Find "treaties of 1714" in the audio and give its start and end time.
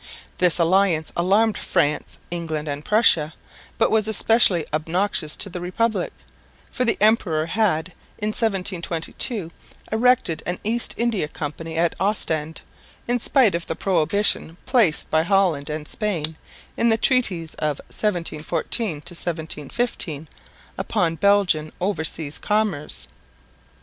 16.97-19.69